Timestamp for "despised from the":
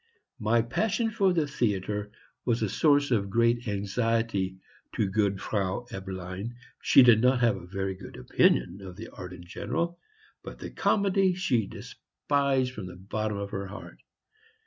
11.67-12.95